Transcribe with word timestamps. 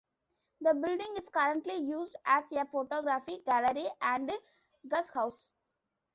The 0.61 0.73
building 0.73 1.13
is 1.15 1.29
currently 1.29 1.75
used 1.75 2.15
as 2.25 2.51
a 2.53 2.65
photography 2.65 3.43
gallery 3.45 3.85
and 4.01 4.31
guesthouse. 4.87 5.51